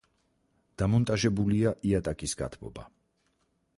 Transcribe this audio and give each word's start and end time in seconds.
დამონტაჟებულია 0.81 1.75
იატაკის 1.91 2.35
გათბობა. 2.43 2.89